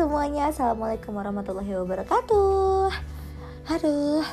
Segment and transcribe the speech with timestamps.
[0.00, 2.88] semuanya, Assalamualaikum warahmatullahi wabarakatuh.
[3.68, 4.24] Aduh.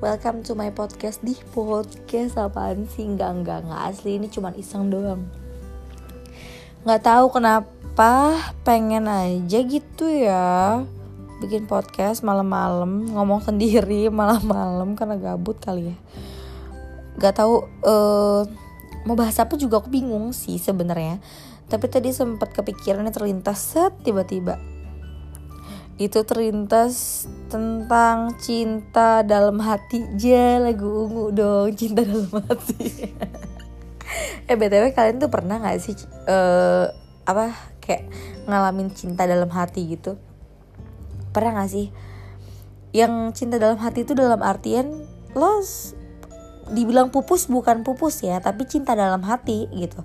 [0.00, 1.20] Welcome to my podcast.
[1.20, 3.04] Di podcast apaan sih?
[3.04, 5.28] Enggak, enggak, enggak asli ini cuma iseng doang.
[6.88, 10.88] Nggak tahu kenapa pengen aja gitu ya.
[11.44, 15.96] Bikin podcast malam-malam Ngomong sendiri malam-malam karena gabut kali ya.
[17.20, 18.48] Gak tahu uh,
[19.04, 21.20] mau bahas apa juga aku bingung sih sebenarnya
[21.70, 24.58] tapi tadi sempat kepikirannya terlintas set tiba-tiba.
[25.94, 30.02] Itu terlintas tentang cinta dalam hati.
[30.18, 32.84] Je lagu ungu dong cinta dalam hati.
[34.50, 35.94] Eh btw kalian tuh pernah nggak sih
[36.26, 36.90] uh,
[37.22, 38.10] apa kayak
[38.50, 40.18] ngalamin cinta dalam hati gitu?
[41.30, 41.94] Pernah nggak sih?
[42.90, 45.06] Yang cinta dalam hati itu dalam artian
[45.38, 45.62] lo
[46.74, 50.02] dibilang pupus bukan pupus ya tapi cinta dalam hati gitu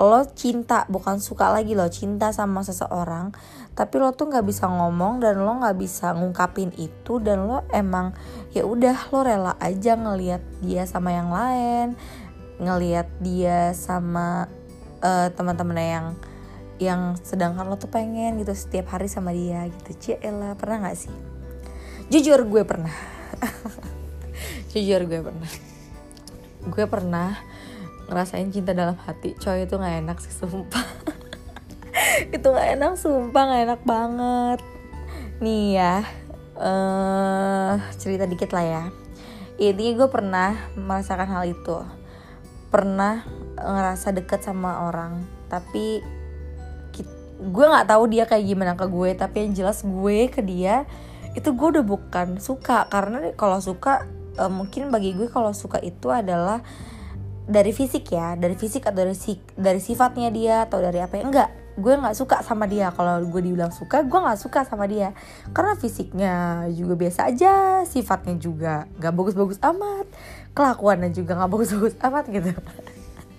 [0.00, 3.34] lo cinta bukan suka lagi lo cinta sama seseorang
[3.76, 8.16] tapi lo tuh nggak bisa ngomong dan lo nggak bisa ngungkapin itu dan lo emang
[8.56, 11.96] ya udah lo rela aja ngelihat dia sama yang lain
[12.62, 14.46] ngelihat dia sama
[15.02, 16.06] uh, teman-teman yang
[16.82, 19.90] yang sedangkan lo tuh pengen gitu setiap hari sama dia gitu.
[19.98, 21.14] Ciela pernah nggak sih?
[22.10, 22.94] Jujur gue pernah.
[24.74, 25.50] Jujur gue pernah.
[26.66, 27.38] Gue pernah
[28.08, 29.34] ngerasain cinta dalam hati.
[29.38, 30.86] Coy itu nggak enak sih sumpah.
[32.34, 34.60] Itu nggak enak sumpah nggak enak banget.
[35.42, 36.06] Nih ya
[36.58, 38.84] uh, cerita dikit lah ya.
[39.60, 41.78] Ini gue pernah merasakan hal itu.
[42.72, 43.22] Pernah
[43.60, 45.22] ngerasa deket sama orang
[45.52, 46.00] tapi
[47.42, 50.88] gue nggak tahu dia kayak gimana ke gue tapi yang jelas gue ke dia
[51.36, 52.88] itu gue udah bukan suka.
[52.88, 54.08] Karena kalau suka
[54.40, 56.64] uh, mungkin bagi gue kalau suka itu adalah
[57.52, 59.14] dari fisik ya dari fisik atau dari
[59.54, 61.50] dari sifatnya dia atau dari apa ya enggak.
[61.72, 62.92] Gue nggak suka sama dia.
[62.92, 65.12] Kalau gue dibilang suka gue nggak suka sama dia.
[65.52, 70.08] Karena fisiknya juga biasa aja sifatnya juga nggak bagus-bagus amat
[70.56, 72.52] kelakuannya juga nggak bagus-bagus amat gitu.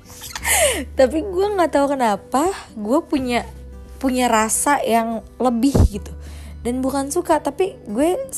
[0.98, 3.42] Tapi gue nggak tahu kenapa gue punya
[3.98, 6.14] punya rasa yang lebih gitu.
[6.64, 8.32] Dan bukan suka tapi gue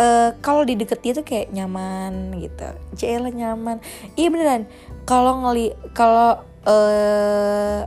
[0.00, 2.68] uh, kalau di deket dia tuh kayak nyaman gitu.
[2.96, 3.80] Jela nyaman.
[4.14, 4.62] Iya beneran.
[5.08, 7.80] Kalau ngeli kalau uh,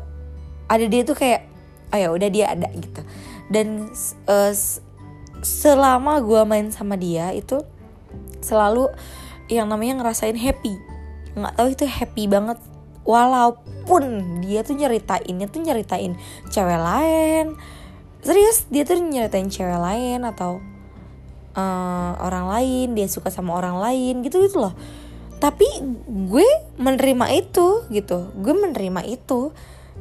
[0.69, 1.49] ada dia tuh kayak
[1.89, 3.01] oh ya udah dia ada gitu.
[3.49, 3.89] Dan
[4.29, 4.53] uh,
[5.41, 7.63] selama gue main sama dia itu
[8.43, 8.91] selalu
[9.49, 10.77] yang namanya ngerasain happy.
[11.33, 12.59] Nggak tahu itu happy banget.
[13.09, 16.13] Walaupun dia tuh nyeritainnya tuh nyeritain
[16.53, 17.57] cewek lain.
[18.21, 20.61] Serius dia tuh nyeritain cewek lain atau
[21.55, 24.73] uh, orang lain dia suka sama orang lain gitu gitu loh.
[25.39, 25.65] Tapi
[26.07, 28.29] gue menerima itu gitu.
[28.35, 29.55] Gue menerima itu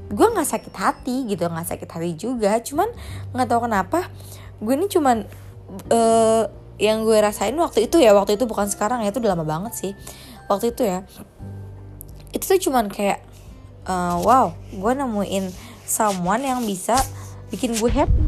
[0.08, 1.46] gue nggak sakit hati gitu.
[1.46, 2.58] Nggak sakit hati juga.
[2.58, 2.90] Cuman
[3.32, 4.10] nggak tahu kenapa
[4.58, 5.22] gue ini cuman
[5.94, 6.44] uh,
[6.78, 8.12] yang gue rasain waktu itu ya.
[8.12, 9.92] Waktu itu bukan sekarang ya itu udah lama banget sih.
[10.50, 11.06] Waktu itu ya
[12.32, 13.24] itu tuh cuman kayak
[13.88, 15.48] uh, wow gue nemuin
[15.88, 16.96] someone yang bisa
[17.48, 18.27] bikin gue happy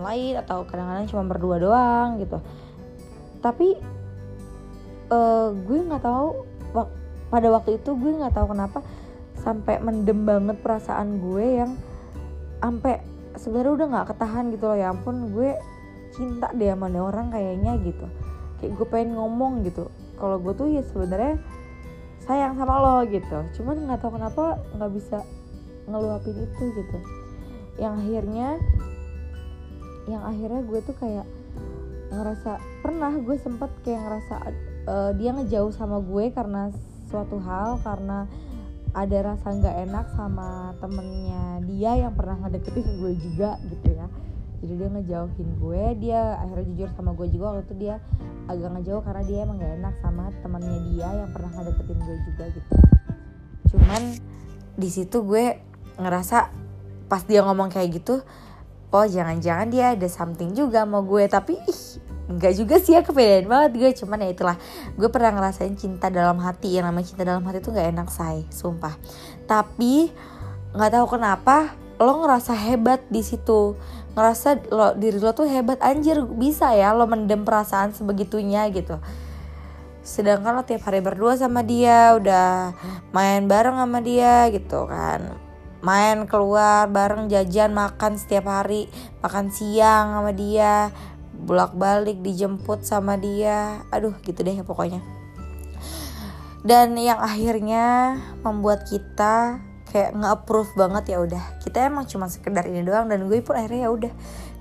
[0.00, 2.38] lain atau kadang-kadang cuma berdua doang gitu.
[3.44, 3.78] Tapi
[5.12, 6.28] uh, gue nggak tahu
[6.72, 6.88] wak
[7.28, 8.80] pada waktu itu gue nggak tahu kenapa
[9.44, 11.72] sampai mendem banget perasaan gue yang
[12.64, 13.04] sampai
[13.36, 15.52] sebenarnya udah nggak ketahan gitu loh ya ampun gue
[16.14, 18.06] cinta deh sama orang kayaknya gitu.
[18.62, 19.90] Kayak gue pengen ngomong gitu.
[20.16, 21.42] Kalau gue tuh ya sebenarnya
[22.24, 23.38] sayang sama lo gitu.
[23.60, 25.18] Cuman nggak tahu kenapa nggak bisa
[25.90, 26.98] ngeluapin itu gitu.
[27.76, 28.48] Yang akhirnya
[30.10, 31.26] yang akhirnya gue tuh kayak
[32.12, 34.34] ngerasa pernah gue sempet kayak ngerasa
[34.86, 36.70] uh, dia ngejauh sama gue karena
[37.08, 38.28] suatu hal karena
[38.94, 44.06] ada rasa nggak enak sama temennya dia yang pernah ngedeketin gue juga gitu ya.
[44.64, 48.00] Jadi dia ngejauhin gue dia akhirnya jujur sama gue juga waktu itu dia
[48.48, 52.44] agak ngejauh karena dia emang gak enak sama temennya dia yang pernah ngedeketin gue juga
[52.54, 52.74] gitu.
[53.74, 54.02] Cuman
[54.78, 55.44] di situ gue
[55.98, 56.38] ngerasa
[57.10, 58.24] pas dia ngomong kayak gitu
[58.94, 61.26] oh jangan-jangan dia ada something juga mau gue.
[61.26, 61.82] Tapi ih
[62.24, 63.90] nggak juga sih ya kepedean banget gue.
[63.98, 64.56] Cuman ya itulah
[64.94, 66.78] gue pernah ngerasain cinta dalam hati.
[66.78, 68.46] Yang namanya cinta dalam hati itu nggak enak say.
[68.54, 68.94] Sumpah.
[69.50, 70.14] Tapi
[70.78, 73.74] nggak tahu kenapa lo ngerasa hebat di situ.
[74.14, 75.82] Ngerasa lo diri lo tuh hebat.
[75.82, 79.02] Anjir bisa ya lo mendem perasaan sebegitunya gitu.
[80.06, 82.76] Sedangkan lo tiap hari berdua sama dia udah
[83.10, 85.43] main bareng sama dia gitu kan
[85.84, 88.88] main keluar bareng jajan makan setiap hari.
[89.20, 90.88] Makan siang sama dia
[91.44, 93.84] bolak balik dijemput sama dia.
[93.92, 95.04] Aduh gitu deh pokoknya.
[96.64, 99.60] Dan yang akhirnya membuat kita
[99.92, 101.44] kayak nge-approve banget ya udah.
[101.60, 104.12] Kita emang cuma sekedar ini doang dan gue pun akhirnya ya udah.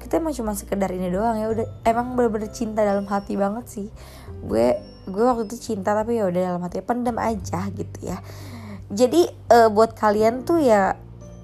[0.04, 1.66] Kita emang cuma sekedar ini doang ya udah.
[1.88, 3.88] Emang bener-bener cinta dalam hati banget sih.
[4.44, 4.76] Gue
[5.08, 8.20] gue waktu itu cinta tapi ya udah dalam hati pendam aja gitu ya.
[8.92, 11.00] Jadi uh, buat kalian tuh ya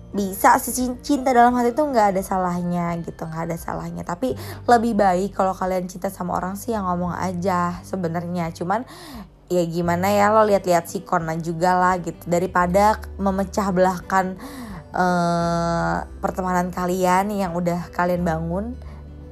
[0.09, 0.73] bisa sih
[1.06, 4.01] cinta dalam hati tuh nggak ada salahnya gitu nggak ada salahnya.
[4.01, 4.33] Tapi
[4.65, 8.50] lebih baik kalau kalian cinta sama orang sih yang ngomong aja sebenarnya.
[8.50, 8.85] Cuman
[9.50, 12.25] ya gimana ya lo lihat-lihat si Kona juga lah gitu.
[12.25, 14.38] Daripada memecah belahkan
[14.97, 18.73] uh, pertemanan kalian yang udah kalian bangun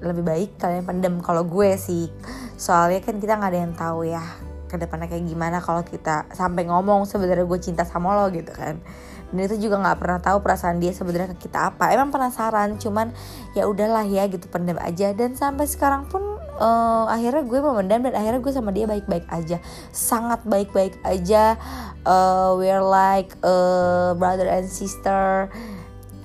[0.06, 1.18] lebih baik kalian pendem.
[1.26, 2.06] Kalau gue sih
[2.54, 4.26] soalnya kan kita nggak ada yang tahu ya
[4.68, 8.80] ke depannya kayak gimana kalau kita sampai ngomong sebenarnya gue cinta sama lo gitu kan.
[9.28, 11.92] Dan itu juga nggak pernah tahu perasaan dia sebenarnya ke kita apa.
[11.92, 13.12] Emang penasaran cuman
[13.52, 15.12] ya udahlah ya gitu pendam aja.
[15.12, 16.24] Dan sampai sekarang pun
[16.60, 19.60] uh, akhirnya gue memendam dan akhirnya gue sama dia baik-baik aja.
[19.92, 21.60] Sangat baik-baik aja.
[22.08, 25.52] Uh, we're like uh, brother and sister.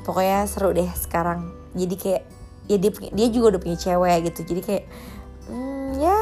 [0.06, 1.50] Pokoknya seru deh sekarang.
[1.74, 2.22] Jadi kayak
[2.70, 4.54] ya dia dia juga udah punya cewek gitu.
[4.54, 4.84] Jadi kayak
[5.48, 6.18] hmm, ya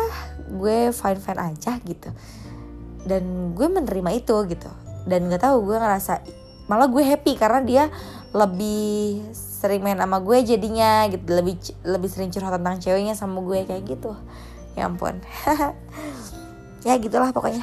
[0.51, 2.11] gue fine fine aja gitu.
[3.05, 4.71] Dan gue menerima itu gitu.
[5.09, 6.23] Dan nggak tahu gue ngerasa
[6.71, 7.85] malah gue happy karena dia
[8.31, 11.27] lebih sering main sama gue jadinya gitu.
[11.27, 14.15] Lebih lebih sering curhat tentang ceweknya sama gue kayak gitu.
[14.79, 15.19] Ya ampun.
[16.81, 17.61] Ya gitulah pokoknya.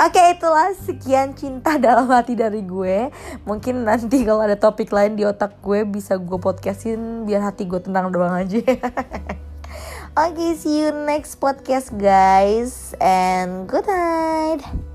[0.00, 3.12] Oke itulah sekian cinta dalam hati dari gue.
[3.44, 7.78] Mungkin nanti kalau ada topik lain di otak gue bisa gue podcastin biar hati gue
[7.78, 8.58] tenang doang aja
[10.16, 14.89] okay, see you next podcast guys And good night